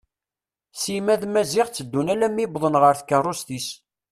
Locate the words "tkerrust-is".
2.95-3.67